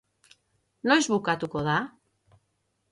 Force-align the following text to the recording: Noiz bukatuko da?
Noiz 0.91 1.03
bukatuko 1.13 1.65
da? 1.69 1.79